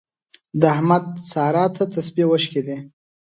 [0.59, 2.77] د احمد سارا ته تسپې وشکېدې.